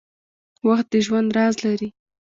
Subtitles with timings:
[0.67, 1.89] •وخت د ژوند راز لري.